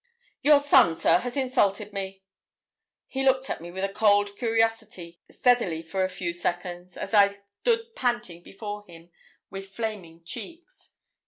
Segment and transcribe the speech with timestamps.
[0.41, 2.23] 'Your son, sir, has insulted me.'
[3.05, 7.37] He looked at me with a cold curiosity steadly for a few seconds, as I
[7.59, 9.11] stood panting before him
[9.51, 10.95] with flaming cheeks.